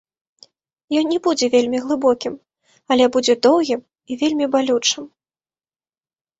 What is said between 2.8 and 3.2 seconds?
але